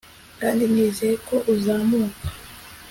Kandi 0.41 0.63
nizeye 0.71 1.15
ko 1.27 1.35
uzamuka 1.53 2.25